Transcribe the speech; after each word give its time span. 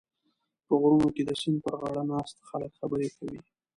په 0.67 0.73
غرونو 0.81 1.07
کې 1.15 1.23
د 1.25 1.31
سیند 1.41 1.57
پرغاړه 1.63 2.03
ناست 2.11 2.37
خلک 2.49 2.71
خبرې 2.79 3.07
کوي. 3.17 3.39